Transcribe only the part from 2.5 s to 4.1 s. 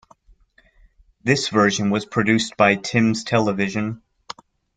by Thames Television.